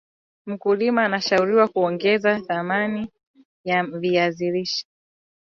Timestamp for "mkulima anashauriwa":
0.45-1.67